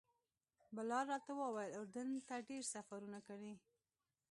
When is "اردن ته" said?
1.79-2.35